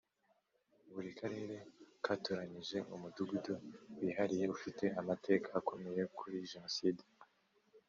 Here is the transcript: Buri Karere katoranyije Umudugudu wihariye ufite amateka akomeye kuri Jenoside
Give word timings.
Buri 0.93 1.09
Karere 1.19 1.55
katoranyije 2.05 2.77
Umudugudu 2.95 3.53
wihariye 3.99 4.45
ufite 4.55 4.85
amateka 5.01 5.47
akomeye 5.59 6.01
kuri 6.17 6.37
Jenoside 6.51 7.03